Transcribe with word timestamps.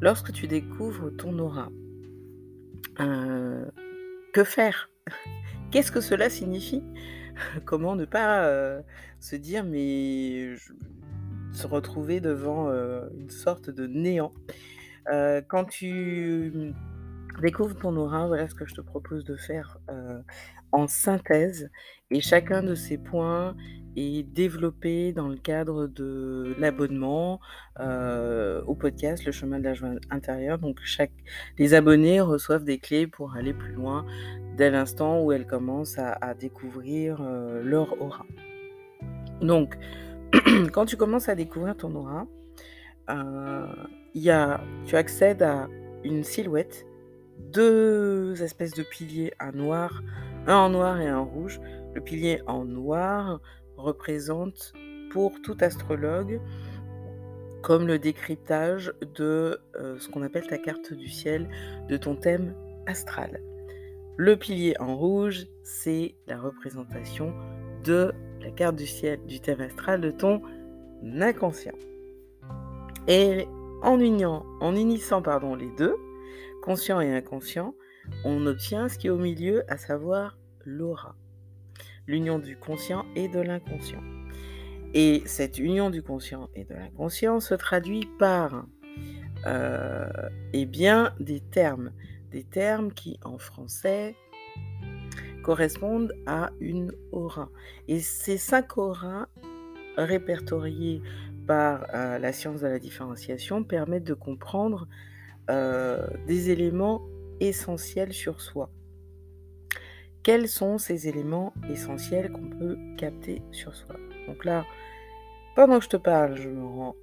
lorsque 0.00 0.32
tu 0.32 0.46
découvres 0.46 1.14
ton 1.16 1.38
aura, 1.38 1.70
euh, 3.00 3.64
que 4.32 4.44
faire? 4.44 4.90
Qu'est-ce 5.70 5.92
que 5.92 6.00
cela 6.00 6.30
signifie? 6.30 6.82
Comment 7.64 7.96
ne 7.96 8.04
pas 8.04 8.44
euh, 8.44 8.80
se 9.20 9.36
dire 9.36 9.64
mais 9.64 10.54
se 11.52 11.66
retrouver 11.66 12.20
devant 12.20 12.68
euh, 12.68 13.08
une 13.18 13.30
sorte 13.30 13.70
de 13.70 13.86
néant? 13.86 14.32
Quand 15.48 15.64
tu 15.64 16.74
découvres 17.42 17.76
ton 17.76 17.96
aura, 17.96 18.26
voilà 18.26 18.48
ce 18.48 18.54
que 18.54 18.66
je 18.66 18.74
te 18.74 18.80
propose 18.80 19.24
de 19.24 19.36
faire 19.36 19.78
en 20.72 20.86
synthèse. 20.86 21.70
Et 22.10 22.20
chacun 22.20 22.62
de 22.62 22.74
ces 22.74 22.98
points 22.98 23.54
est 23.96 24.22
développé 24.22 25.12
dans 25.12 25.28
le 25.28 25.36
cadre 25.36 25.86
de 25.86 26.54
l'abonnement 26.58 27.40
euh, 27.80 28.62
au 28.66 28.74
podcast 28.74 29.24
Le 29.24 29.32
chemin 29.32 29.58
de 29.58 29.64
la 29.64 29.74
joie 29.74 29.90
intérieure. 30.10 30.58
Donc 30.58 30.80
les 31.58 31.74
abonnés 31.74 32.20
reçoivent 32.20 32.64
des 32.64 32.78
clés 32.78 33.06
pour 33.06 33.34
aller 33.34 33.52
plus 33.52 33.72
loin 33.72 34.06
dès 34.56 34.70
l'instant 34.70 35.22
où 35.22 35.32
elles 35.32 35.46
commencent 35.46 35.98
à, 35.98 36.34
découvrir 36.34 37.20
euh, 37.20 37.62
leur 37.62 38.00
aura. 38.00 38.24
Donc 39.40 39.76
quand 40.72 40.86
tu 40.86 40.96
commences 40.96 41.28
à 41.28 41.34
découvrir 41.34 41.76
ton 41.76 41.94
aura, 41.94 42.26
euh, 43.10 43.66
y 44.14 44.30
tu 44.86 44.96
accèdes 44.96 45.42
à 45.42 45.68
une 46.04 46.24
silhouette, 46.24 46.86
deux 47.38 48.42
espèces 48.42 48.74
de 48.74 48.82
piliers, 48.82 49.32
un 49.40 49.52
noir, 49.52 50.02
un 50.46 50.56
en 50.56 50.70
noir 50.70 51.00
et 51.00 51.08
un 51.08 51.20
rouge. 51.20 51.60
Le 51.94 52.00
pilier 52.00 52.40
en 52.46 52.64
noir 52.64 53.40
représente 53.76 54.72
pour 55.10 55.40
tout 55.42 55.56
astrologue 55.60 56.40
comme 57.62 57.86
le 57.86 57.98
décryptage 57.98 58.92
de 59.16 59.58
euh, 59.76 59.98
ce 59.98 60.08
qu'on 60.08 60.22
appelle 60.22 60.46
ta 60.46 60.58
carte 60.58 60.92
du 60.92 61.08
ciel, 61.08 61.48
de 61.88 61.96
ton 61.96 62.14
thème 62.14 62.54
astral. 62.86 63.42
Le 64.16 64.36
pilier 64.36 64.74
en 64.80 64.96
rouge, 64.96 65.46
c'est 65.62 66.14
la 66.26 66.38
représentation 66.38 67.34
de 67.84 68.12
la 68.40 68.50
carte 68.50 68.76
du 68.76 68.86
ciel, 68.86 69.20
du 69.26 69.40
thème 69.40 69.60
astral, 69.60 70.00
de 70.00 70.10
ton 70.10 70.42
inconscient. 71.20 71.74
Et 73.06 73.46
en 73.82 74.00
uniant, 74.00 74.44
en 74.60 74.74
unissant 74.74 75.22
pardon, 75.22 75.54
les 75.54 75.70
deux, 75.76 75.96
conscient 76.62 77.00
et 77.00 77.12
inconscient, 77.12 77.74
on 78.24 78.46
obtient 78.46 78.88
ce 78.88 78.98
qui 78.98 79.08
est 79.08 79.10
au 79.10 79.18
milieu, 79.18 79.64
à 79.70 79.76
savoir 79.76 80.38
l'aura 80.64 81.16
l'union 82.08 82.38
du 82.38 82.56
conscient 82.56 83.04
et 83.14 83.28
de 83.28 83.38
l'inconscient. 83.38 84.02
Et 84.94 85.22
cette 85.26 85.58
union 85.58 85.90
du 85.90 86.02
conscient 86.02 86.48
et 86.54 86.64
de 86.64 86.74
l'inconscient 86.74 87.38
se 87.38 87.54
traduit 87.54 88.08
par 88.18 88.66
euh, 89.46 90.08
eh 90.54 90.64
bien, 90.64 91.14
des 91.20 91.40
termes, 91.40 91.92
des 92.32 92.42
termes 92.42 92.92
qui 92.92 93.20
en 93.22 93.38
français 93.38 94.16
correspondent 95.42 96.14
à 96.26 96.50
une 96.60 96.92
aura. 97.12 97.50
Et 97.86 98.00
ces 98.00 98.38
cinq 98.38 98.78
auras 98.78 99.28
répertoriées 99.96 101.02
par 101.46 101.86
euh, 101.94 102.18
la 102.18 102.32
science 102.32 102.62
de 102.62 102.66
la 102.66 102.78
différenciation 102.78 103.62
permettent 103.64 104.04
de 104.04 104.14
comprendre 104.14 104.88
euh, 105.50 106.06
des 106.26 106.50
éléments 106.50 107.02
essentiels 107.40 108.12
sur 108.12 108.40
soi. 108.40 108.70
Quels 110.22 110.48
sont 110.48 110.78
ces 110.78 111.08
éléments 111.08 111.54
essentiels 111.70 112.30
qu'on 112.30 112.50
peut 112.50 112.76
capter 112.96 113.42
sur 113.50 113.74
soi? 113.74 113.96
Donc 114.26 114.44
là, 114.44 114.66
pendant 115.56 115.78
que 115.78 115.84
je 115.84 115.88
te 115.88 115.96
parle, 115.96 116.36
je 116.36 116.48
me 116.48 116.66
rends 116.66 116.96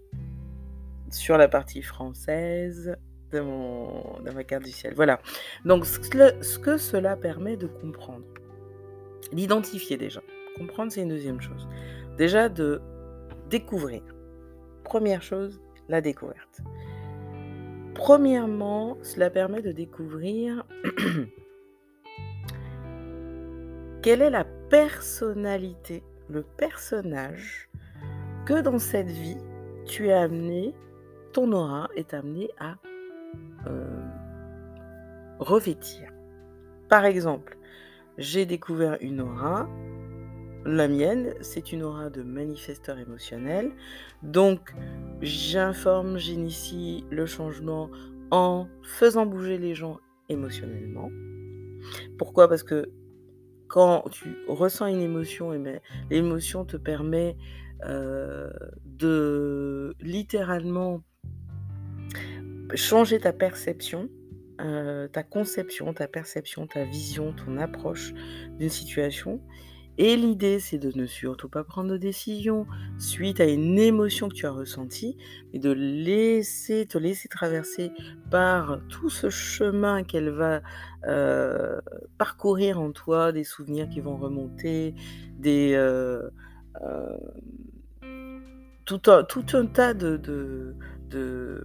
sur 1.09 1.37
la 1.37 1.47
partie 1.47 1.81
française 1.81 2.95
de, 3.31 3.39
mon, 3.39 4.21
ma 4.33 4.43
carte 4.43 4.63
du 4.63 4.71
ciel. 4.71 4.93
Voilà. 4.95 5.19
Donc 5.63 5.85
ce 5.85 5.99
ce 6.41 6.59
que 6.59 6.77
cela 6.77 7.15
permet 7.15 7.57
de 7.57 7.67
comprendre, 7.67 8.25
d'identifier 9.31 9.97
déjà. 9.97 10.21
Comprendre, 10.57 10.91
c'est 10.91 11.01
une 11.01 11.09
deuxième 11.09 11.41
chose. 11.41 11.67
Déjà 12.17 12.49
de 12.49 12.81
découvrir. 13.49 14.03
Première 14.83 15.21
chose, 15.21 15.59
la 15.89 16.01
découverte. 16.01 16.61
Premièrement, 17.95 18.97
cela 19.01 19.29
permet 19.29 19.61
de 19.61 19.71
découvrir 19.71 20.65
quelle 24.03 24.21
est 24.21 24.29
la 24.29 24.45
personnalité, 24.69 26.03
le 26.29 26.43
personnage 26.43 27.69
que 28.45 28.61
dans 28.61 28.79
cette 28.79 29.09
vie 29.09 29.37
tu 29.85 30.09
es 30.09 30.13
amené, 30.13 30.73
ton 31.31 31.51
aura 31.51 31.89
est 31.95 32.13
amené 32.13 32.49
à 32.59 32.75
euh, 33.67 34.01
revêtir. 35.39 36.11
Par 36.89 37.05
exemple, 37.05 37.57
j'ai 38.17 38.45
découvert 38.45 38.97
une 39.01 39.21
aura, 39.21 39.67
la 40.65 40.87
mienne, 40.87 41.33
c'est 41.41 41.71
une 41.71 41.83
aura 41.83 42.09
de 42.09 42.23
manifesteur 42.23 42.97
émotionnel. 42.97 43.71
Donc, 44.23 44.73
j'informe, 45.21 46.17
j'initie 46.17 47.05
le 47.11 47.25
changement 47.25 47.89
en 48.31 48.67
faisant 48.81 49.25
bouger 49.25 49.57
les 49.57 49.75
gens 49.75 49.99
émotionnellement. 50.27 51.11
Pourquoi? 52.17 52.47
Parce 52.47 52.63
que 52.63 52.89
quand 53.67 54.05
tu 54.11 54.35
ressens 54.47 54.87
une 54.87 55.01
émotion, 55.01 55.53
eh 55.53 55.81
l'émotion 56.09 56.65
te 56.65 56.77
permet 56.77 57.37
de 57.83 59.93
littéralement 59.99 61.03
changer 62.73 63.19
ta 63.19 63.33
perception, 63.33 64.09
ta 64.57 65.23
conception, 65.23 65.93
ta 65.93 66.07
perception, 66.07 66.65
ta 66.65 66.85
vision, 66.85 67.33
ton 67.33 67.57
approche 67.57 68.13
d'une 68.57 68.69
situation. 68.69 69.41
Et 69.97 70.17
l'idée, 70.17 70.59
c'est 70.59 70.77
de 70.77 70.91
ne 70.97 71.05
surtout 71.05 71.47
pas 71.47 71.63
prendre 71.63 71.91
de 71.91 71.97
décision 71.97 72.67
suite 72.97 73.39
à 73.39 73.45
une 73.45 73.79
émotion 73.79 74.27
que 74.27 74.33
tu 74.33 74.45
as 74.45 74.51
ressentie, 74.51 75.17
mais 75.53 75.59
de 75.59 75.71
laisser, 75.71 76.85
te 76.85 76.97
laisser 76.97 77.29
traverser 77.29 77.91
par 78.29 78.79
tout 78.89 79.09
ce 79.09 79.29
chemin 79.29 80.03
qu'elle 80.03 80.29
va 80.29 80.61
euh, 81.07 81.79
parcourir 82.17 82.79
en 82.79 82.91
toi, 82.91 83.31
des 83.31 83.45
souvenirs 83.45 83.87
qui 83.87 84.01
vont 84.01 84.17
remonter, 84.17 84.95
des, 85.39 85.73
euh, 85.75 86.29
euh, 86.81 87.17
tout, 88.85 89.01
un, 89.07 89.65
tas 89.65 89.93
de, 89.93 90.17
de, 90.17 90.75
de 91.09 91.63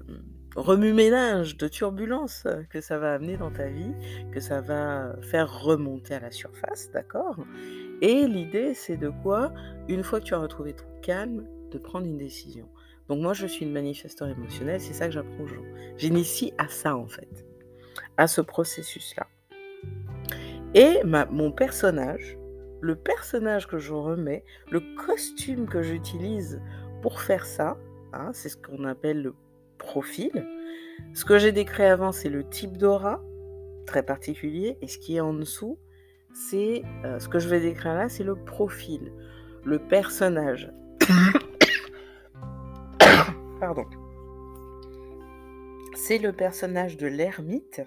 remue-ménage, 0.54 1.56
de 1.56 1.68
turbulences 1.68 2.46
que 2.70 2.80
ça 2.80 2.98
va 2.98 3.14
amener 3.14 3.36
dans 3.36 3.50
ta 3.50 3.66
vie, 3.68 3.92
que 4.32 4.40
ça 4.40 4.60
va 4.60 5.16
faire 5.22 5.62
remonter 5.62 6.14
à 6.14 6.20
la 6.20 6.30
surface, 6.30 6.90
d'accord? 6.92 7.36
Et 8.00 8.26
l'idée, 8.26 8.74
c'est 8.74 8.96
de 8.96 9.10
quoi? 9.22 9.52
Une 9.88 10.02
fois 10.02 10.20
que 10.20 10.24
tu 10.26 10.34
as 10.34 10.38
retrouvé 10.38 10.72
ton 10.72 10.86
calme, 11.02 11.46
de 11.70 11.78
prendre 11.78 12.06
une 12.06 12.18
décision. 12.18 12.68
Donc 13.08 13.20
moi, 13.20 13.32
je 13.32 13.46
suis 13.46 13.64
une 13.64 13.72
manifesteur 13.72 14.28
émotionnelle, 14.28 14.80
c'est 14.80 14.92
ça 14.92 15.06
que 15.06 15.12
j'apprends 15.12 15.44
aux 15.44 15.48
gens. 15.48 15.62
J'initie 15.96 16.52
à 16.58 16.68
ça, 16.68 16.96
en 16.96 17.08
fait, 17.08 17.46
à 18.16 18.26
ce 18.26 18.40
processus-là. 18.40 19.26
Et 20.74 21.02
mon 21.04 21.50
personnage, 21.50 22.38
le 22.80 22.94
personnage 22.94 23.66
que 23.66 23.78
je 23.78 23.92
remets, 23.92 24.44
le 24.70 24.80
costume 24.96 25.66
que 25.66 25.82
j'utilise 25.82 26.60
pour 27.02 27.20
faire 27.20 27.44
ça, 27.44 27.76
hein, 28.12 28.30
c'est 28.32 28.48
ce 28.48 28.56
qu'on 28.56 28.84
appelle 28.84 29.22
le 29.22 29.34
profil. 29.78 30.46
Ce 31.14 31.24
que 31.24 31.38
j'ai 31.38 31.52
décrit 31.52 31.84
avant, 31.84 32.12
c'est 32.12 32.28
le 32.28 32.48
type 32.48 32.76
d'aura, 32.76 33.22
très 33.86 34.04
particulier, 34.04 34.78
et 34.80 34.86
ce 34.86 34.98
qui 34.98 35.16
est 35.16 35.20
en 35.20 35.34
dessous, 35.34 35.78
c'est 36.32 36.82
euh, 37.04 37.18
ce 37.18 37.28
que 37.28 37.38
je 37.38 37.48
vais 37.48 37.60
décrire 37.60 37.94
là, 37.94 38.08
c'est 38.08 38.24
le 38.24 38.36
profil, 38.36 39.12
le 39.64 39.78
personnage. 39.78 40.70
Pardon. 43.60 43.84
C'est 45.94 46.18
le 46.18 46.32
personnage 46.32 46.96
de 46.96 47.06
l'ermite, 47.06 47.82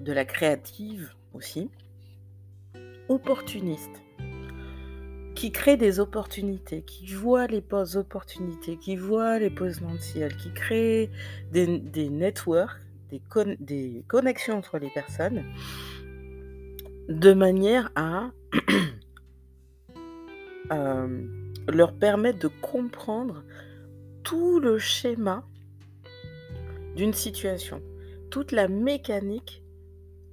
de 0.00 0.12
la 0.12 0.24
créative 0.24 1.14
aussi, 1.32 1.70
opportuniste, 3.08 4.02
qui 5.34 5.52
crée 5.52 5.76
des 5.76 6.00
opportunités, 6.00 6.82
qui 6.82 7.06
voit 7.06 7.46
les 7.46 7.62
opportunités, 7.96 8.76
qui 8.76 8.96
voit 8.96 9.38
les 9.38 9.50
potentiels, 9.50 10.36
qui 10.36 10.52
crée 10.52 11.10
des, 11.50 11.78
des 11.78 12.10
networks, 12.10 12.78
des, 13.10 13.22
des 13.58 14.04
connexions 14.06 14.58
entre 14.58 14.78
les 14.78 14.90
personnes 14.90 15.44
de 17.10 17.32
manière 17.32 17.90
à 17.96 18.30
euh, 20.72 21.26
leur 21.68 21.92
permettre 21.92 22.38
de 22.38 22.48
comprendre 22.48 23.42
tout 24.22 24.60
le 24.60 24.78
schéma 24.78 25.44
d'une 26.94 27.12
situation, 27.12 27.82
toute 28.30 28.52
la 28.52 28.68
mécanique 28.68 29.64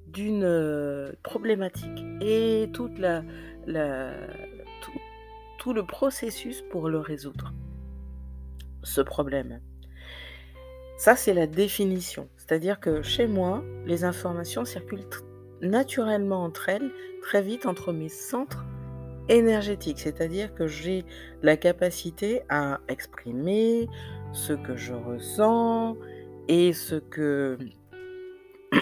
d'une 0.06 0.44
euh, 0.44 1.12
problématique 1.24 2.06
et 2.22 2.70
tout, 2.74 2.90
le 5.74 5.82
processus 5.82 6.62
pour 6.70 6.90
le 6.90 7.00
résoudre, 7.00 7.54
ce 8.84 9.02
problème. 9.02 9.62
Ça, 10.98 11.16
c'est 11.16 11.34
la 11.34 11.48
définition. 11.48 12.30
C'est-à-dire 12.38 12.80
que 12.80 13.02
chez 13.02 13.28
moi, 13.28 13.64
les 13.86 14.04
informations 14.04 14.64
circulent 14.64 15.10
naturellement 15.62 16.44
entre 16.44 16.70
elles, 16.70 16.92
très 17.22 17.42
vite 17.42 17.66
entre 17.66 17.94
mes 17.94 18.10
centres 18.10 18.66
énergétiques. 19.30 20.00
C'est-à-dire 20.00 20.54
que 20.54 20.68
j'ai 20.68 21.06
la 21.42 21.58
capacité 21.58 22.42
à 22.50 22.80
exprimer 22.88 23.88
ce 24.34 24.54
que 24.54 24.76
je 24.76 24.94
ressens 24.94 25.98
et 26.48 26.74
ce 26.74 26.96
que 26.96 27.58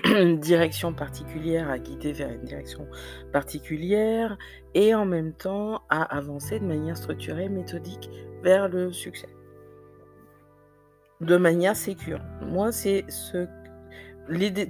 une 0.06 0.40
direction 0.40 0.94
particulière 0.94 1.70
à 1.70 1.78
guider 1.78 2.12
vers 2.12 2.32
une 2.32 2.44
direction 2.44 2.88
particulière 3.32 4.38
et 4.74 4.96
en 4.96 5.06
même 5.06 5.34
temps 5.34 5.84
à 5.90 6.04
avancer 6.04 6.60
de 6.60 6.66
manière 6.66 6.98
structurée, 6.98 7.50
méthodique 7.50 8.10
vers 8.42 8.68
le 8.68 8.92
succès. 8.92 9.30
De 11.22 11.38
manière 11.38 11.76
sécure. 11.76 12.20
Moi, 12.42 12.72
c'est 12.72 13.06
ce 13.10 13.48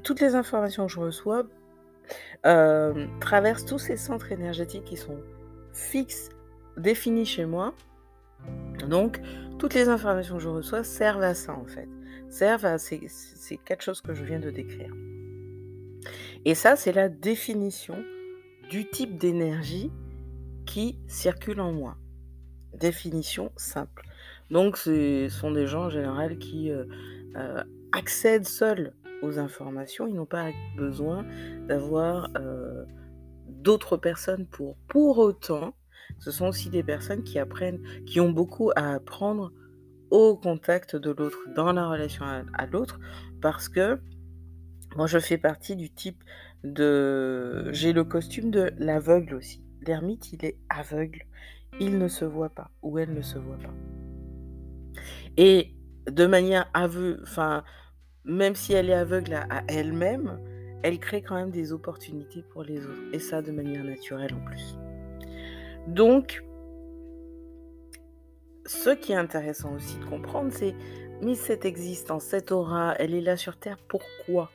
toutes 0.04 0.20
les 0.20 0.36
informations 0.36 0.88
que 0.88 0.92
je 0.92 1.00
reçois 1.00 1.44
euh, 2.46 3.08
traversent 3.20 3.66
tous 3.66 3.80
ces 3.80 3.98
centres 3.98 4.32
énergétiques 4.32 4.86
qui 4.86 4.98
sont 4.98 5.20
fixes, 5.74 6.30
définis 6.78 7.26
chez 7.26 7.46
moi. 7.46 7.74
Donc, 8.88 9.22
toutes 9.58 9.74
les 9.74 9.90
informations 9.90 10.36
que 10.36 10.44
je 10.44 10.50
reçois 10.50 10.84
servent 10.84 11.24
à 11.24 11.34
ça 11.34 11.54
en 11.54 11.66
fait, 11.66 11.88
servent 12.30 12.66
à 12.66 12.78
ces, 12.78 13.08
ces 13.08 13.58
quatre 13.58 13.82
choses 13.82 14.02
que 14.02 14.14
je 14.14 14.24
viens 14.24 14.40
de 14.40 14.52
décrire. 14.52 14.94
Et 16.46 16.54
ça, 16.54 16.76
c'est 16.76 16.92
la 16.92 17.10
définition 17.10 18.04
du 18.70 18.88
type 18.88 19.18
d'énergie 19.18 19.92
qui 20.66 21.00
circule 21.08 21.62
en 21.62 21.72
moi. 21.72 21.98
Définition 22.74 23.52
simple. 23.56 24.04
Donc, 24.52 24.78
ce 24.78 25.28
sont 25.30 25.52
des 25.52 25.68
gens 25.68 25.86
en 25.86 25.90
général 25.90 26.38
qui 26.38 26.70
euh, 26.70 26.86
euh, 27.36 27.64
accèdent 27.92 28.48
seuls 28.48 28.94
aux 29.26 29.40
informations. 29.40 30.08
Ils 30.08 30.16
n'ont 30.16 30.26
pas 30.26 30.52
besoin 30.76 31.26
d'avoir 31.68 32.30
euh, 32.38 32.86
d'autres 33.48 33.98
personnes 33.98 34.46
pour. 34.46 34.78
Pour 34.88 35.18
autant, 35.18 35.74
ce 36.20 36.32
sont 36.32 36.48
aussi 36.48 36.70
des 36.70 36.84
personnes 36.84 37.24
qui 37.24 37.40
apprennent, 37.40 37.82
qui 38.06 38.20
ont 38.20 38.32
beaucoup 38.32 38.72
à 38.76 38.94
apprendre 38.94 39.52
au 40.12 40.38
contact 40.38 40.96
de 40.96 41.12
l'autre, 41.12 41.38
dans 41.56 41.74
la 41.74 41.88
relation 41.88 42.26
à, 42.26 42.66
l'autre, 42.68 43.00
parce 43.42 43.70
que 43.70 44.00
moi 44.96 45.08
je 45.08 45.20
fais 45.20 45.38
partie 45.38 45.76
du 45.76 45.90
type 45.90 46.24
de... 46.64 47.72
J'ai 47.72 47.92
le 47.92 48.04
costume 48.04 48.52
de 48.52 48.72
l'aveugle 48.78 49.36
aussi. 49.36 49.64
L'ermite, 49.86 50.32
il 50.32 50.46
est 50.46 50.58
aveugle. 50.70 51.26
Il 51.80 51.98
ne 51.98 52.08
se 52.08 52.24
voit 52.24 52.50
pas, 52.50 52.72
ou 52.82 52.98
elle 52.98 53.14
ne 53.14 53.22
se 53.22 53.38
voit 53.38 53.58
pas. 53.58 53.74
Et 55.38 55.76
de 56.10 56.26
manière 56.26 56.70
aveugle, 56.74 57.20
enfin, 57.24 57.64
même 58.26 58.56
si 58.56 58.74
elle 58.74 58.90
est 58.90 58.94
aveugle 58.94 59.36
à 59.36 59.64
elle-même, 59.68 60.40
elle 60.84 61.00
crée 61.00 61.22
quand 61.22 61.36
même 61.36 61.52
des 61.52 61.72
opportunités 61.74 62.44
pour 62.52 62.64
les 62.64 62.86
autres. 62.86 63.02
Et 63.14 63.20
ça 63.20 63.42
de 63.42 63.52
manière 63.52 63.84
naturelle 63.84 64.34
en 64.34 64.46
plus. 64.46 64.78
Donc, 65.88 66.44
ce 68.66 68.90
qui 68.90 69.12
est 69.12 69.16
intéressant 69.16 69.74
aussi 69.76 69.98
de 70.00 70.06
comprendre, 70.06 70.52
c'est, 70.52 70.76
mais 71.22 71.36
cette 71.36 71.66
existence, 71.66 72.24
cette 72.24 72.52
aura, 72.52 72.96
elle 72.98 73.14
est 73.14 73.22
là 73.22 73.38
sur 73.38 73.58
Terre, 73.58 73.78
pourquoi? 73.88 74.50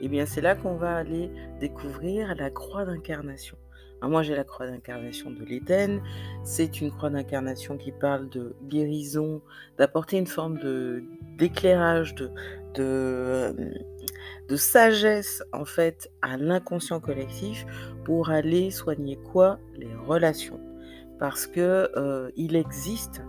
Eh 0.00 0.08
bien, 0.08 0.26
c'est 0.26 0.40
là 0.40 0.56
qu'on 0.56 0.76
va 0.76 0.96
aller 0.96 1.30
découvrir 1.60 2.34
la 2.34 2.50
croix 2.50 2.84
d'incarnation. 2.84 3.56
moi, 4.02 4.22
j'ai 4.22 4.34
la 4.34 4.44
croix 4.44 4.66
d'incarnation 4.66 5.30
de 5.30 5.44
l'Éden. 5.44 6.02
C'est 6.42 6.80
une 6.80 6.90
croix 6.90 7.10
d'incarnation 7.10 7.76
qui 7.76 7.92
parle 7.92 8.28
de 8.28 8.56
guérison, 8.64 9.42
d'apporter 9.78 10.16
une 10.16 10.26
forme 10.26 10.58
d'éclairage, 11.38 12.14
de, 12.16 12.30
de, 12.74 12.82
euh, 12.82 13.52
de 14.48 14.56
sagesse 14.56 15.42
en 15.52 15.64
fait 15.64 16.10
à 16.22 16.36
l'inconscient 16.36 17.00
collectif 17.00 17.66
pour 18.04 18.30
aller 18.30 18.70
soigner 18.70 19.18
quoi? 19.32 19.58
Les 19.76 19.94
relations. 20.06 20.60
Parce 21.18 21.46
que 21.46 21.90
euh, 21.96 22.30
il 22.36 22.56
existe 22.56 23.22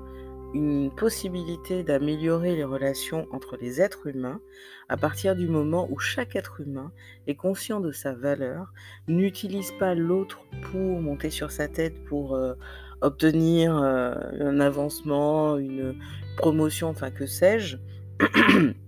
une 0.54 0.92
possibilité 0.96 1.84
d'améliorer 1.84 2.56
les 2.56 2.64
relations 2.64 3.28
entre 3.32 3.58
les 3.60 3.82
êtres 3.82 4.08
humains 4.08 4.40
à 4.88 4.98
partir 4.98 5.36
du 5.36 5.48
moment 5.48 5.88
où 5.90 5.98
chaque 5.98 6.36
être 6.36 6.62
humain 6.62 6.92
est 7.26 7.36
conscient 7.36 7.80
de 7.80 7.92
sa 7.92 8.14
valeur, 8.14 8.72
n'utilise 9.08 9.72
pas 9.80 9.96
l'autre 9.96 10.42
pour 10.72 11.02
monter 11.02 11.32
sur 11.32 11.52
sa 11.52 11.68
tête, 11.68 12.04
pour 12.06 12.36
euh, 12.36 12.54
obtenir 13.02 13.76
un 13.76 14.60
avancement, 14.60 15.58
une 15.58 15.96
promotion, 16.38 16.90
enfin 16.90 17.12
que 17.12 17.26
sais-je, 17.26 17.78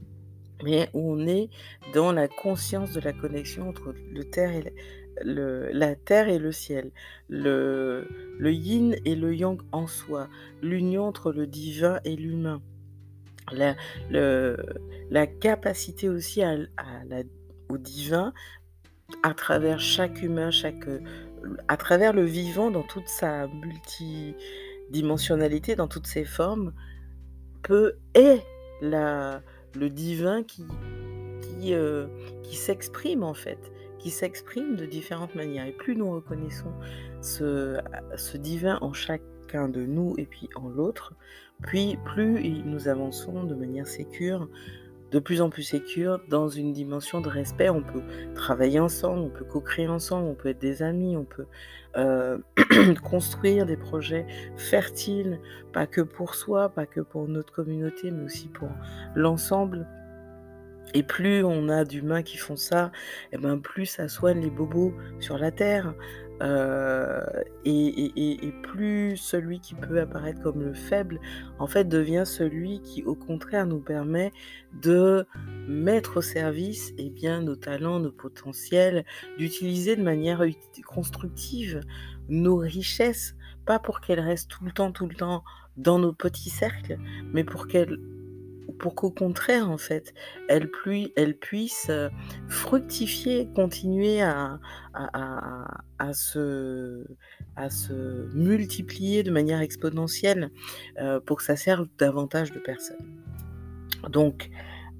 mais 0.64 0.90
on 0.94 1.28
est 1.28 1.50
dans 1.94 2.12
la 2.12 2.28
conscience 2.28 2.94
de 2.94 3.00
la 3.00 3.14
connexion 3.14 3.70
entre 3.70 3.94
le 4.12 4.24
terre 4.24 4.52
et 4.52 4.74
le, 5.24 5.70
la 5.72 5.96
terre 5.96 6.28
et 6.28 6.40
le 6.40 6.52
ciel, 6.52 6.92
le, 7.30 8.08
le 8.38 8.52
yin 8.52 8.96
et 9.06 9.16
le 9.16 9.34
yang 9.34 9.62
en 9.72 9.88
soi, 9.88 10.28
l'union 10.62 11.06
entre 11.06 11.32
le 11.32 11.48
divin 11.48 12.00
et 12.04 12.16
l'humain, 12.16 12.62
la, 13.52 13.76
le, 14.10 14.58
la 15.10 15.28
capacité 15.28 16.10
aussi 16.10 16.44
à, 16.44 16.58
la, 16.58 17.24
au 17.70 17.78
divin 17.78 18.34
à 19.24 19.34
travers 19.34 19.80
chaque 19.80 20.22
humain, 20.22 20.52
chaque, 20.52 20.86
à 21.68 21.78
travers 21.78 22.14
le 22.14 22.24
vivant 22.24 22.72
dans 22.72 22.84
toute 22.84 23.08
sa 23.08 23.48
multidimensionnalité, 23.48 25.76
dans 25.76 25.88
toutes 25.88 26.08
ses 26.08 26.26
formes, 26.26 26.74
peut 27.62 27.98
est 28.14 28.44
la, 28.82 29.42
le 29.76 29.90
divin 29.90 30.44
euh, 31.66 32.08
qui 32.44 32.56
s'exprime 32.56 33.24
en 33.24 33.34
fait, 33.34 33.72
qui 34.00 34.10
s'exprime 34.10 34.76
de 34.76 34.86
différentes 34.86 35.36
manières. 35.36 35.66
Et 35.66 35.72
plus 35.72 35.96
nous 35.96 36.12
reconnaissons 36.12 36.72
ce, 37.22 37.80
ce 38.16 38.38
divin 38.38 38.78
en 38.82 38.94
chacun 38.94 39.70
de 39.70 39.82
nous 39.86 40.16
et 40.18 40.26
puis 40.26 40.50
en 40.56 40.70
l'autre, 40.70 41.14
puis 41.62 41.98
plus 42.04 42.64
nous 42.66 42.88
avançons 42.88 43.44
de 43.44 43.56
manière 43.56 43.88
sécure, 43.88 44.50
de 45.12 45.20
plus 45.20 45.42
en 45.42 45.50
plus 45.50 45.64
sécure, 45.64 46.20
dans 46.30 46.50
une 46.50 46.74
dimension 46.74 47.22
de 47.22 47.30
respect. 47.30 47.70
On 47.70 47.82
peut 47.82 48.02
travailler 48.34 48.80
ensemble, 48.80 49.20
on 49.22 49.30
peut 49.30 49.46
co-créer 49.46 49.88
ensemble, 49.88 50.28
on 50.28 50.36
peut 50.36 50.50
être 50.50 50.60
des 50.60 50.82
amis, 50.82 51.16
on 51.16 51.26
peut 51.26 51.46
euh, 51.98 52.38
construire 53.04 53.66
des 53.66 53.78
projets 53.78 54.26
fertiles, 54.58 55.40
pas 55.72 55.88
que 55.88 56.02
pour 56.02 56.36
soi, 56.36 56.70
pas 56.70 56.86
que 56.86 57.00
pour 57.00 57.28
notre 57.28 57.54
communauté, 57.54 58.12
mais 58.12 58.24
aussi 58.24 58.48
pour 58.48 58.70
l'ensemble. 59.16 59.88
Et 60.94 61.04
plus 61.04 61.44
on 61.44 61.68
a 61.70 61.84
d'humains 61.84 62.22
qui 62.22 62.38
font 62.38 62.56
ça, 62.56 62.92
et 63.32 63.36
eh 63.36 63.38
ben 63.38 63.58
plus 63.58 63.86
ça 63.86 64.08
soigne 64.08 64.42
les 64.42 64.50
bobos 64.50 64.94
sur 65.20 65.38
la 65.38 65.52
terre. 65.52 65.94
Euh, 66.42 67.24
et, 67.64 68.54
plus 68.64 69.16
celui 69.16 69.60
qui 69.60 69.74
peut 69.74 70.00
apparaître 70.00 70.42
comme 70.42 70.62
le 70.62 70.74
faible, 70.74 71.20
en 71.60 71.68
fait, 71.68 71.86
devient 71.86 72.24
celui 72.26 72.82
qui, 72.82 73.04
au 73.04 73.16
contraire, 73.16 73.66
nous 73.66 73.80
permet 73.80 74.32
de 74.82 75.26
mettre 75.68 76.18
au 76.18 76.22
service 76.22 76.94
eh 76.98 77.10
bien, 77.10 77.42
nos 77.42 77.56
talents, 77.56 78.00
nos 78.00 78.12
potentiels, 78.12 79.06
d'utiliser 79.38 79.96
de 79.96 80.04
manière 80.04 80.44
constructive 80.86 81.82
nos 82.28 82.58
richesses, 82.58 83.36
pas 83.66 83.80
pour 83.80 84.02
qu'elles 84.02 84.20
restent 84.20 84.50
tout 84.50 84.66
le 84.66 84.72
temps, 84.72 84.92
tout 84.92 85.08
le 85.08 85.16
temps 85.16 85.44
dans 85.78 86.00
nos 86.00 86.14
petits 86.14 86.50
cercles, 86.50 86.98
mais 87.34 87.44
pour 87.44 87.68
qu'elles 87.68 87.98
pour 88.80 88.96
qu'au 88.96 89.12
contraire, 89.12 89.70
en 89.70 89.78
fait, 89.78 90.14
elle, 90.50 90.70
elle 91.16 91.38
puisse 91.38 91.88
euh, 91.90 92.10
fructifier, 92.48 93.50
continuer 93.56 94.22
à, 94.22 94.60
à, 94.94 96.14
se, 96.14 97.06
à 97.56 97.70
se 97.70 98.30
multiplier 98.36 99.24
de 99.24 99.32
manière 99.32 99.62
exponentielle 99.62 100.52
euh, 101.00 101.20
pour 101.20 101.38
que 101.38 101.44
ça 101.44 101.56
serve 101.56 101.88
davantage 101.98 102.52
de 102.52 102.60
personnes. 102.60 103.24
Donc, 104.10 104.50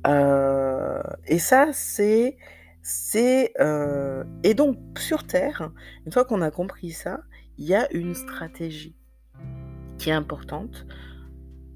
euh, 0.08 1.02
et 1.28 1.40
ça, 1.40 1.72
c'est... 1.74 2.38
c'est 2.82 3.54
et 4.44 4.54
donc, 4.54 4.78
sur 5.00 5.26
Terre, 5.26 5.72
une 6.06 6.12
fois 6.12 6.26
qu'on 6.26 6.42
a 6.42 6.52
compris 6.52 6.92
ça, 6.92 7.22
il 7.58 7.66
y 7.66 7.76
a 7.76 7.92
une 7.94 8.14
stratégie 8.14 8.96
qui 9.98 10.10
est 10.10 10.14
importante. 10.14 10.86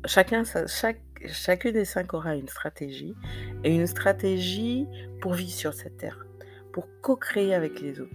Chacun, 0.06 0.44
chaque 0.68 1.01
chacune 1.27 1.73
des 1.73 1.85
cinq 1.85 2.13
aura 2.13 2.35
une 2.35 2.47
stratégie, 2.47 3.15
et 3.63 3.73
une 3.73 3.88
stratégie 3.88 4.88
pour 5.21 5.33
vivre 5.33 5.51
sur 5.51 5.73
cette 5.73 5.97
terre, 5.97 6.25
pour 6.71 6.88
co-créer 7.01 7.53
avec 7.53 7.81
les 7.81 7.99
autres. 7.99 8.11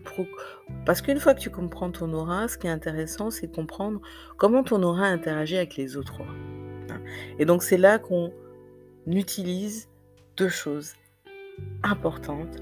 Parce 0.86 1.02
qu'une 1.02 1.18
fois 1.18 1.34
que 1.34 1.40
tu 1.40 1.50
comprends 1.50 1.90
ton 1.90 2.12
aura, 2.12 2.48
ce 2.48 2.58
qui 2.58 2.66
est 2.66 2.70
intéressant, 2.70 3.30
c'est 3.30 3.52
comprendre 3.52 4.00
comment 4.36 4.62
ton 4.62 4.82
aura 4.82 5.06
interagit 5.06 5.56
avec 5.56 5.76
les 5.76 5.96
autres 5.96 6.20
auras. 6.20 6.30
Hein. 6.90 7.00
Et 7.38 7.44
donc 7.44 7.62
c'est 7.62 7.78
là 7.78 7.98
qu'on 7.98 8.32
utilise 9.06 9.88
deux 10.36 10.48
choses 10.48 10.94
importantes 11.82 12.58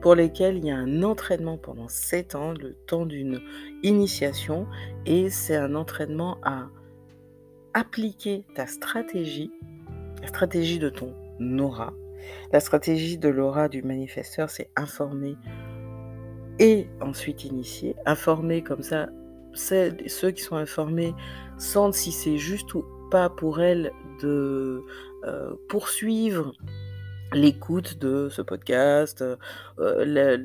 pour 0.00 0.14
lesquelles 0.14 0.56
il 0.56 0.66
y 0.66 0.70
a 0.70 0.76
un 0.76 1.02
entraînement 1.02 1.56
pendant 1.56 1.88
sept 1.88 2.34
ans, 2.34 2.52
le 2.52 2.74
temps 2.86 3.06
d'une 3.06 3.40
initiation, 3.82 4.66
et 5.06 5.30
c'est 5.30 5.56
un 5.56 5.74
entraînement 5.74 6.38
à 6.42 6.68
appliquer 7.74 8.44
ta 8.54 8.66
stratégie 8.66 9.50
la 10.22 10.28
stratégie 10.28 10.78
de 10.78 10.88
ton 10.88 11.14
aura, 11.58 11.92
La 12.52 12.60
stratégie 12.60 13.18
de 13.18 13.28
l'aura 13.28 13.68
du 13.68 13.82
manifesteur, 13.82 14.48
c'est 14.48 14.70
informer 14.76 15.36
et 16.60 16.86
ensuite 17.00 17.44
initier. 17.44 17.96
Informer 18.06 18.62
comme 18.62 18.82
ça, 18.82 19.08
ceux 19.54 20.30
qui 20.30 20.42
sont 20.42 20.56
informés 20.56 21.14
sentent 21.58 21.94
si 21.94 22.12
c'est 22.12 22.38
juste 22.38 22.72
ou 22.74 22.84
pas 23.10 23.28
pour 23.28 23.60
elles 23.60 23.92
de 24.22 24.82
euh, 25.24 25.54
poursuivre 25.68 26.52
l'écoute 27.32 27.98
de 27.98 28.28
ce 28.30 28.42
podcast, 28.42 29.24
euh, 29.80 30.38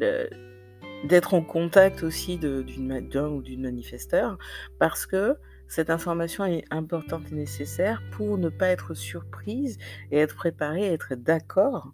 d'être 1.03 1.35
en 1.35 1.43
contact 1.43 2.01
aussi 2.01 2.39
d'un 2.39 3.29
ou 3.29 3.43
d'une 3.43 3.61
manifesteur, 3.61 4.39
parce 4.79 5.05
que 5.05 5.35
cette 5.67 5.89
information 5.89 6.45
est 6.45 6.63
importante 6.71 7.23
et 7.31 7.35
nécessaire 7.35 8.01
pour 8.11 8.37
ne 8.37 8.49
pas 8.49 8.67
être 8.67 8.93
surprise 8.93 9.77
et 10.11 10.17
être 10.17 10.35
préparé, 10.35 10.85
être 10.85 11.15
d'accord 11.15 11.91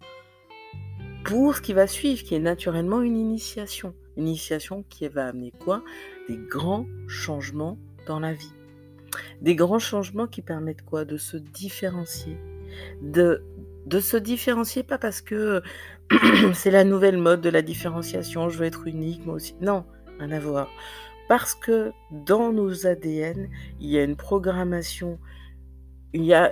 pour 1.24 1.56
ce 1.56 1.62
qui 1.62 1.72
va 1.72 1.86
suivre, 1.86 2.22
qui 2.22 2.34
est 2.34 2.40
naturellement 2.40 3.00
une 3.00 3.16
initiation. 3.16 3.94
Une 4.16 4.28
initiation 4.28 4.84
qui 4.88 5.08
va 5.08 5.28
amener 5.28 5.52
quoi? 5.52 5.82
Des 6.28 6.36
grands 6.36 6.86
changements 7.08 7.78
dans 8.06 8.20
la 8.20 8.32
vie. 8.32 8.52
Des 9.40 9.56
grands 9.56 9.78
changements 9.78 10.26
qui 10.26 10.42
permettent 10.42 10.84
quoi? 10.84 11.04
De 11.04 11.16
se 11.16 11.36
différencier. 11.36 12.36
De, 13.00 13.42
de 13.86 14.00
se 14.00 14.16
différencier, 14.16 14.82
pas 14.82 14.98
parce 14.98 15.22
que 15.22 15.62
c'est 16.52 16.70
la 16.70 16.84
nouvelle 16.84 17.16
mode 17.16 17.40
de 17.40 17.50
la 17.50 17.62
différenciation, 17.62 18.48
je 18.50 18.58
veux 18.58 18.66
être 18.66 18.86
unique, 18.86 19.24
moi 19.24 19.36
aussi. 19.36 19.54
Non, 19.60 19.84
rien 20.18 20.30
à 20.30 20.38
voir. 20.38 20.68
Parce 21.28 21.54
que 21.54 21.92
dans 22.10 22.52
nos 22.52 22.86
ADN, 22.86 23.48
il 23.80 23.88
y 23.88 23.98
a 23.98 24.04
une 24.04 24.16
programmation, 24.16 25.18
il 26.12 26.24
y 26.24 26.34
a, 26.34 26.50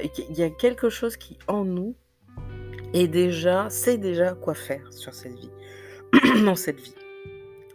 quelque 0.59 0.89
chose 0.89 1.17
qui 1.17 1.39
en 1.47 1.65
nous 1.65 1.95
est 2.95 3.09
déjà, 3.09 3.69
sait 3.71 3.99
déjà 3.99 4.35
quoi 4.35 4.55
faire 4.55 4.93
sur 4.93 5.15
cette 5.15 5.35
vie, 5.35 5.51
dans 6.45 6.55
cette 6.55 6.81
vie. 6.81 6.95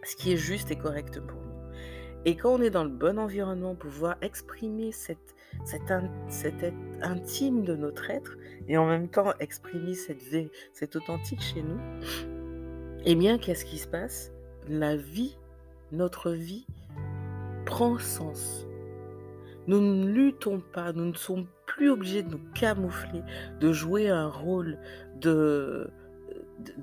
Ce 0.04 0.16
qui 0.16 0.32
est 0.32 0.36
juste 0.36 0.70
et 0.70 0.76
correct 0.76 1.20
pour 1.20 1.40
nous. 1.40 1.48
Et 2.24 2.36
quand 2.36 2.50
on 2.50 2.62
est 2.62 2.70
dans 2.70 2.84
le 2.84 2.90
bon 2.90 3.18
environnement, 3.18 3.74
pouvoir 3.74 4.16
exprimer 4.20 4.90
cette, 4.92 5.34
cette 5.64 6.72
intime 7.00 7.64
de 7.64 7.76
notre 7.76 8.10
être 8.10 8.36
et 8.66 8.76
en 8.76 8.86
même 8.86 9.08
temps 9.08 9.32
exprimer 9.38 9.94
cette, 9.94 10.22
cette 10.72 10.96
authentique 10.96 11.40
chez 11.40 11.62
nous, 11.62 11.78
eh 13.04 13.14
bien, 13.14 13.38
qu'est-ce 13.38 13.64
qui 13.64 13.78
se 13.78 13.86
passe? 13.86 14.32
La 14.68 14.96
vie, 14.96 15.38
notre 15.92 16.32
vie, 16.32 16.66
prend 17.68 17.98
sens. 17.98 18.66
Nous 19.66 19.82
ne 19.82 20.08
luttons 20.10 20.60
pas, 20.72 20.94
nous 20.94 21.04
ne 21.04 21.14
sommes 21.14 21.46
plus 21.66 21.90
obligés 21.90 22.22
de 22.22 22.30
nous 22.30 22.40
camoufler, 22.54 23.20
de 23.60 23.72
jouer 23.72 24.08
un 24.08 24.26
rôle, 24.26 24.78
de, 25.20 25.90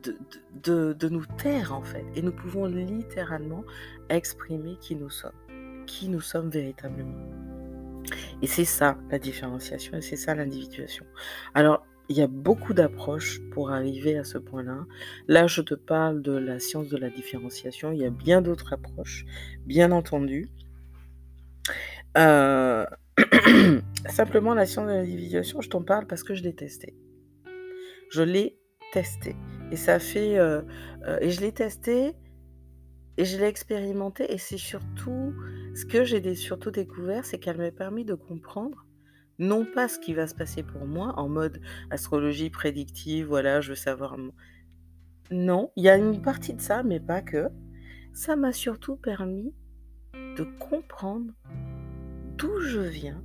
de, 0.03 0.15
de, 0.61 0.93
de, 0.93 1.09
nous 1.09 1.25
taire 1.37 1.73
en 1.73 1.81
fait. 1.81 2.05
Et 2.15 2.21
nous 2.21 2.31
pouvons 2.31 2.67
littéralement 2.67 3.63
exprimer 4.09 4.77
qui 4.79 4.95
nous 4.95 5.09
sommes, 5.09 5.31
qui 5.87 6.07
nous 6.07 6.21
sommes 6.21 6.51
véritablement. 6.51 7.17
Et 8.43 8.47
c'est 8.47 8.65
ça 8.65 8.95
la 9.09 9.17
différenciation 9.17 9.97
et 9.97 10.01
c'est 10.01 10.17
ça 10.17 10.35
l'individuation. 10.35 11.05
Alors, 11.55 11.83
il 12.09 12.17
y 12.17 12.21
a 12.21 12.27
beaucoup 12.27 12.75
d'approches 12.75 13.41
pour 13.49 13.71
arriver 13.71 14.19
à 14.19 14.23
ce 14.23 14.37
point-là. 14.37 14.85
Là, 15.27 15.47
je 15.47 15.61
te 15.61 15.73
parle 15.73 16.21
de 16.21 16.33
la 16.33 16.59
science 16.59 16.87
de 16.87 16.97
la 16.97 17.09
différenciation. 17.09 17.91
Il 17.91 17.97
y 17.97 18.05
a 18.05 18.11
bien 18.11 18.43
d'autres 18.43 18.73
approches, 18.73 19.25
bien 19.65 19.91
entendu. 19.91 20.47
Euh, 22.17 22.85
simplement, 24.09 24.53
la 24.53 24.65
science 24.65 24.87
de 24.87 24.93
l'individuation, 24.93 25.61
je 25.61 25.69
t'en 25.69 25.83
parle 25.83 26.07
parce 26.07 26.23
que 26.23 26.35
je 26.35 26.43
l'ai 26.43 26.55
testé. 26.55 26.95
Je 28.11 28.21
l'ai 28.21 28.57
testé. 28.93 29.35
Et 29.71 29.75
ça 29.75 29.99
fait. 29.99 30.37
Euh, 30.37 30.61
euh, 31.07 31.17
et 31.21 31.29
je 31.29 31.41
l'ai 31.41 31.51
testé 31.51 32.13
et 33.17 33.25
je 33.25 33.37
l'ai 33.37 33.47
expérimenté. 33.47 34.31
Et 34.33 34.37
c'est 34.37 34.57
surtout. 34.57 35.33
Ce 35.75 35.85
que 35.85 36.05
j'ai 36.05 36.35
surtout 36.35 36.71
découvert, 36.71 37.25
c'est 37.25 37.37
qu'elle 37.37 37.57
m'a 37.57 37.71
permis 37.71 38.05
de 38.05 38.13
comprendre 38.13 38.85
non 39.39 39.65
pas 39.65 39.87
ce 39.87 39.99
qui 39.99 40.13
va 40.13 40.27
se 40.27 40.35
passer 40.35 40.63
pour 40.63 40.85
moi 40.85 41.13
en 41.17 41.27
mode 41.27 41.59
astrologie 41.89 42.49
prédictive, 42.49 43.27
voilà, 43.27 43.61
je 43.61 43.69
veux 43.69 43.75
savoir. 43.75 44.17
Non, 45.31 45.71
il 45.75 45.83
y 45.83 45.89
a 45.89 45.97
une 45.97 46.21
partie 46.21 46.53
de 46.53 46.61
ça, 46.61 46.83
mais 46.83 46.99
pas 46.99 47.21
que. 47.21 47.49
Ça 48.13 48.35
m'a 48.35 48.53
surtout 48.53 48.95
permis 48.95 49.53
de 50.37 50.43
comprendre 50.59 51.33
d'où 52.37 52.59
je 52.59 52.79
viens, 52.79 53.23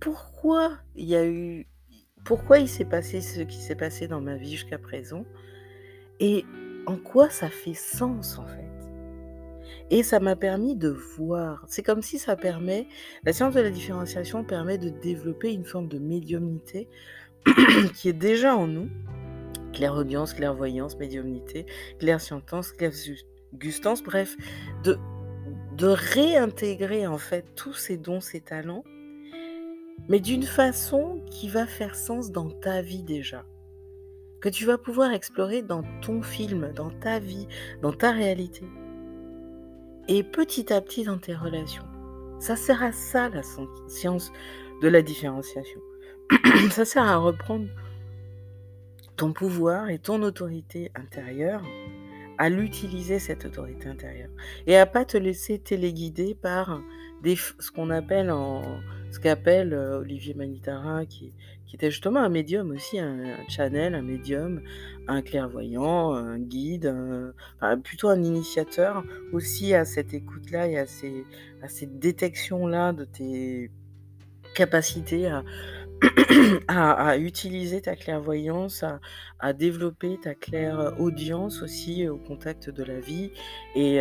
pourquoi 0.00 0.78
il 0.94 1.06
y 1.06 1.16
a 1.16 1.26
eu, 1.26 1.66
pourquoi 2.24 2.58
il 2.58 2.68
s'est 2.68 2.84
passé 2.84 3.20
ce 3.20 3.40
qui 3.40 3.58
s'est 3.58 3.76
passé 3.76 4.08
dans 4.08 4.20
ma 4.20 4.36
vie 4.36 4.52
jusqu'à 4.52 4.78
présent, 4.78 5.24
et 6.20 6.44
en 6.86 6.96
quoi 6.96 7.30
ça 7.30 7.48
fait 7.48 7.74
sens 7.74 8.38
en 8.38 8.46
fait. 8.46 8.68
Et 9.90 10.02
ça 10.02 10.20
m'a 10.20 10.36
permis 10.36 10.76
de 10.76 10.88
voir. 10.88 11.64
C'est 11.66 11.82
comme 11.82 12.02
si 12.02 12.18
ça 12.18 12.36
permet, 12.36 12.86
la 13.24 13.32
science 13.32 13.54
de 13.54 13.60
la 13.60 13.70
différenciation 13.70 14.44
permet 14.44 14.76
de 14.76 14.90
développer 14.90 15.52
une 15.52 15.64
forme 15.64 15.88
de 15.88 15.98
médiumnité 15.98 16.88
qui 17.94 18.08
est 18.08 18.14
déjà 18.14 18.54
en 18.56 18.66
nous. 18.66 18.88
Clairaudience, 19.72 20.34
clairvoyance, 20.34 20.96
médiumnité, 20.98 21.66
clairscientance, 21.98 22.72
clairgustance, 22.72 24.02
bref, 24.02 24.36
de 24.84 24.98
de 25.78 25.86
réintégrer 25.86 27.06
en 27.06 27.18
fait 27.18 27.44
tous 27.54 27.72
ces 27.72 27.96
dons, 27.96 28.20
ces 28.20 28.40
talents, 28.40 28.82
mais 30.08 30.18
d'une 30.18 30.42
façon 30.42 31.22
qui 31.30 31.48
va 31.48 31.66
faire 31.66 31.94
sens 31.94 32.32
dans 32.32 32.50
ta 32.50 32.82
vie 32.82 33.04
déjà. 33.04 33.44
Que 34.40 34.48
tu 34.48 34.66
vas 34.66 34.76
pouvoir 34.76 35.12
explorer 35.12 35.62
dans 35.62 35.84
ton 36.02 36.20
film, 36.20 36.72
dans 36.74 36.90
ta 36.90 37.20
vie, 37.20 37.46
dans 37.80 37.92
ta 37.92 38.10
réalité. 38.10 38.64
Et 40.08 40.24
petit 40.24 40.72
à 40.72 40.80
petit 40.80 41.04
dans 41.04 41.18
tes 41.18 41.34
relations. 41.34 41.84
Ça 42.40 42.56
sert 42.56 42.82
à 42.82 42.90
ça 42.90 43.28
la 43.28 43.42
science 43.86 44.32
de 44.82 44.88
la 44.88 45.02
différenciation. 45.02 45.80
ça 46.70 46.84
sert 46.84 47.04
à 47.04 47.16
reprendre 47.18 47.68
ton 49.16 49.32
pouvoir 49.32 49.90
et 49.90 49.98
ton 49.98 50.22
autorité 50.22 50.90
intérieure 50.96 51.62
à 52.38 52.48
l'utiliser 52.48 53.18
cette 53.18 53.44
autorité 53.44 53.88
intérieure 53.88 54.30
et 54.66 54.76
à 54.76 54.86
pas 54.86 55.04
te 55.04 55.16
laisser 55.16 55.58
téléguider 55.58 56.34
par 56.34 56.80
des, 57.22 57.36
ce 57.36 57.70
qu'on 57.70 57.90
appelle 57.90 58.30
en 58.30 58.62
ce 59.10 59.18
qu'appelle 59.18 59.72
euh, 59.74 59.98
Olivier 59.98 60.34
Manitara 60.34 61.04
qui, 61.06 61.32
qui 61.66 61.76
était 61.76 61.90
justement 61.90 62.20
un 62.20 62.28
médium 62.28 62.70
aussi 62.70 62.98
un, 63.00 63.36
channel 63.48 63.94
un 63.94 64.02
médium 64.02 64.62
un 65.08 65.22
clairvoyant 65.22 66.12
un 66.12 66.38
guide 66.38 66.94
plutôt 67.82 68.08
un 68.08 68.22
initiateur 68.22 69.04
aussi 69.32 69.74
à 69.74 69.84
cette 69.84 70.14
écoute 70.14 70.50
là 70.50 70.68
et 70.68 70.78
à 70.78 70.86
ces 70.86 71.24
à 71.62 71.68
cette 71.68 71.98
détection 71.98 72.66
là 72.66 72.92
de 72.92 73.04
tes 73.04 73.70
capacités 74.54 75.26
à 75.26 75.44
à, 76.68 77.16
utiliser 77.18 77.80
ta 77.80 77.96
clairvoyance, 77.96 78.84
à, 79.40 79.52
développer 79.52 80.18
ta 80.22 80.34
claire 80.34 80.94
audience 80.98 81.62
aussi 81.62 82.08
au 82.08 82.18
contact 82.18 82.70
de 82.70 82.84
la 82.84 83.00
vie 83.00 83.32
et 83.74 84.00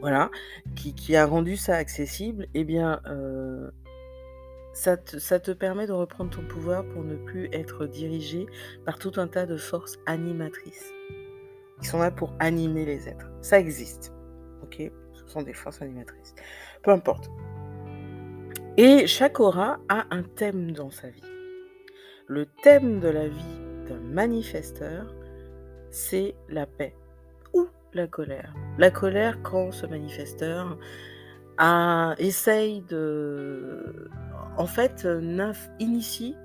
voilà, 0.00 0.30
qui, 0.74 1.16
a 1.16 1.26
rendu 1.26 1.56
ça 1.56 1.74
accessible, 1.74 2.46
eh 2.54 2.64
bien, 2.64 3.00
ça, 4.72 4.96
te, 4.96 5.18
ça 5.18 5.40
te 5.40 5.50
permet 5.50 5.86
de 5.86 5.92
reprendre 5.92 6.30
ton 6.30 6.42
pouvoir 6.42 6.84
pour 6.86 7.02
ne 7.02 7.16
plus 7.16 7.48
être 7.52 7.86
dirigé 7.86 8.46
par 8.84 8.98
tout 8.98 9.12
un 9.16 9.26
tas 9.26 9.46
de 9.46 9.56
forces 9.56 9.98
animatrices 10.06 10.92
qui 11.80 11.88
sont 11.88 11.98
là 11.98 12.10
pour 12.10 12.34
animer 12.38 12.84
les 12.84 13.08
êtres. 13.08 13.30
Ça 13.40 13.58
existe, 13.58 14.12
ok? 14.62 14.90
Ce 15.12 15.26
sont 15.26 15.42
des 15.42 15.52
forces 15.52 15.82
animatrices. 15.82 16.34
Peu 16.82 16.90
importe. 16.90 17.30
Et 18.78 19.06
chaque 19.06 19.40
aura 19.40 19.78
a 19.88 20.04
un 20.10 20.22
thème 20.22 20.72
dans 20.72 20.90
sa 20.90 21.08
vie. 21.08 21.22
Le 22.26 22.44
thème 22.62 23.00
de 23.00 23.08
la 23.08 23.26
vie 23.26 23.58
d'un 23.88 24.00
manifesteur, 24.00 25.14
c'est 25.88 26.34
la 26.50 26.66
paix 26.66 26.94
ou 27.54 27.68
la 27.94 28.06
colère. 28.06 28.52
La 28.76 28.90
colère 28.90 29.40
quand 29.42 29.72
ce 29.72 29.86
manifesteur 29.86 30.76
a, 31.56 32.16
essaye 32.18 32.82
de... 32.82 34.10
En 34.58 34.66
fait, 34.66 35.08
initie 35.78 36.36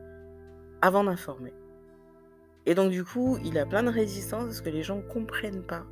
avant 0.81 1.03
d'informer. 1.03 1.53
Et 2.65 2.75
donc 2.75 2.91
du 2.91 3.03
coup, 3.03 3.39
il 3.43 3.57
a 3.57 3.65
plein 3.65 3.83
de 3.83 3.89
résistance 3.89 4.45
parce 4.45 4.61
que 4.61 4.69
les 4.69 4.83
gens 4.83 4.97
ne 4.97 5.01
comprennent 5.01 5.63
pas. 5.63 5.83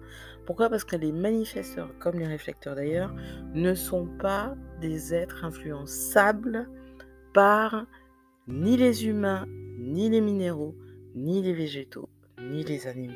Pourquoi? 0.50 0.68
Parce 0.68 0.84
que 0.84 0.96
les 0.96 1.12
manifesteurs, 1.12 1.92
comme 2.00 2.18
les 2.18 2.26
réflecteurs 2.26 2.74
d'ailleurs, 2.74 3.14
ne 3.54 3.76
sont 3.76 4.08
pas 4.08 4.56
des 4.82 5.14
êtres 5.14 5.46
influençables 5.46 6.68
par 7.36 7.86
ni 8.48 8.76
les 8.76 9.06
humains, 9.06 9.46
ni 9.78 10.10
les 10.10 10.22
minéraux, 10.22 10.76
ni 11.14 11.44
les 11.44 11.54
végétaux, 11.54 12.10
ni 12.42 12.64
les 12.64 12.88
animaux. 12.88 13.14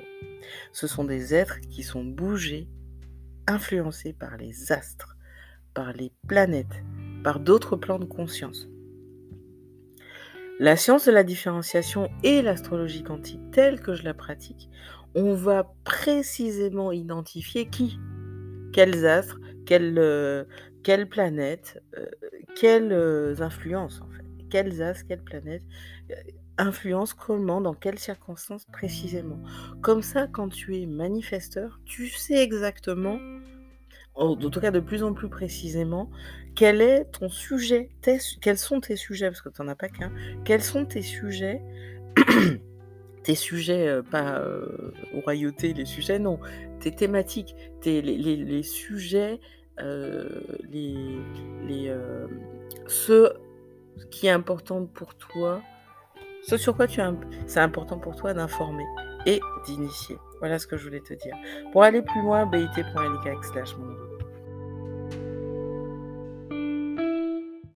Ce 0.73 0.85
sont 0.85 1.05
des 1.05 1.33
êtres 1.33 1.59
qui 1.71 1.81
sont 1.81 2.03
bougés, 2.03 2.67
influencés 3.47 4.13
par 4.13 4.37
les 4.37 4.71
astres, 4.71 5.17
par 5.73 5.91
les 5.91 6.11
planètes, 6.27 6.83
par 7.23 7.39
d'autres 7.39 7.77
plans 7.77 7.97
de 7.97 8.05
conscience. 8.05 8.69
la 10.59 10.77
science 10.77 11.07
de 11.07 11.11
la 11.11 11.23
différenciation 11.23 12.11
et 12.21 12.43
l'astrologie 12.43 13.01
quantique 13.01 13.41
telle 13.51 13.81
que 13.81 13.95
je 13.95 14.03
la 14.03 14.13
pratique, 14.13 14.69
on 15.15 15.33
va 15.33 15.73
précisément 15.83 16.91
identifier 16.91 17.67
qui, 17.67 17.99
quels 18.71 19.05
astres, 19.05 19.39
quelles, 19.65 19.97
euh, 19.97 20.45
planètes, 21.09 21.81
euh, 21.97 22.05
quelles 22.55 22.91
euh, 22.91 23.35
influences 23.39 24.01
en 24.01 24.09
fait, 24.09 24.25
quels 24.49 24.81
astres, 24.81 25.05
quelles 25.07 25.23
planètes 25.23 25.63
influencent 26.57 27.15
comment, 27.17 27.61
dans 27.61 27.73
quelles 27.73 27.97
circonstances 27.97 28.65
précisément. 28.65 29.39
Comme 29.81 30.03
ça, 30.03 30.27
quand 30.27 30.49
tu 30.49 30.77
es 30.77 30.85
manifesteur, 30.85 31.79
tu 31.85 32.09
sais 32.09 32.43
exactement, 32.43 33.17
en 34.15 34.35
tout 34.35 34.59
cas 34.59 34.69
de 34.69 34.79
plus 34.79 35.03
en 35.03 35.13
plus 35.13 35.29
précisément, 35.29 36.11
quel 36.55 36.81
est 36.81 37.05
ton 37.05 37.29
sujet, 37.29 37.89
quels 38.41 38.57
sont 38.57 38.79
tes 38.79 38.95
sujets, 38.95 39.29
parce 39.29 39.41
que 39.41 39.49
tu 39.49 39.61
n'en 39.61 39.69
as 39.69 39.75
pas 39.75 39.89
qu'un, 39.89 40.11
quels 40.45 40.61
sont 40.61 40.85
tes 40.85 41.01
sujets 41.01 41.61
tes 43.23 43.35
sujets, 43.35 43.99
pas 44.11 44.41
royauté, 45.23 45.73
les 45.73 45.85
sujets, 45.85 46.19
non, 46.19 46.39
tes 46.79 46.91
thématiques, 46.91 47.55
tes, 47.81 48.01
les, 48.01 48.63
sujets, 48.63 49.39
les, 49.77 51.19
les, 51.67 51.95
ce 52.87 53.33
qui 54.11 54.27
est 54.27 54.31
important 54.31 54.85
pour 54.85 55.15
toi, 55.15 55.61
ce 56.43 56.57
sur 56.57 56.75
quoi 56.75 56.87
tu 56.87 57.01
c'est 57.47 57.59
important 57.59 57.97
pour 57.97 58.15
toi 58.15 58.33
d'informer 58.33 58.85
et 59.25 59.39
d'initier. 59.65 60.17
Voilà 60.39 60.59
ce 60.59 60.67
que 60.67 60.77
je 60.77 60.83
voulais 60.83 60.99
te 60.99 61.13
dire. 61.13 61.35
Pour 61.71 61.83
aller 61.83 62.01
plus 62.01 62.21
loin, 62.21 62.45
bit.ly 62.45 63.43
slash 63.43 63.75